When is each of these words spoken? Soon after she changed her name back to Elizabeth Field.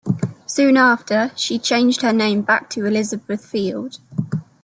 Soon 0.47 0.77
after 0.77 1.29
she 1.35 1.59
changed 1.59 2.01
her 2.01 2.11
name 2.11 2.41
back 2.41 2.71
to 2.71 2.85
Elizabeth 2.87 3.45
Field. 3.45 3.99